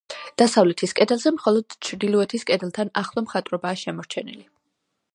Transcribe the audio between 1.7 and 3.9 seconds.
ჩრდილოეთის კედელთან ახლო მხატვრობაა